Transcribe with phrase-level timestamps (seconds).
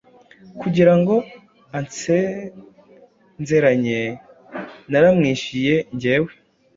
[0.59, 1.15] kugirango
[1.77, 3.99] ansenzeranye
[4.91, 6.31] naramwishyuye njyewe